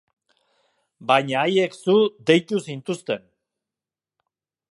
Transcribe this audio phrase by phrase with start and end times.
[1.11, 1.97] Baina haiek zu
[2.31, 3.23] deitu zintuzten.